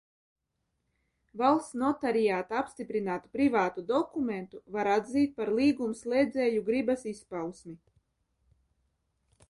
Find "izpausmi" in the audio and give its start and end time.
7.17-7.77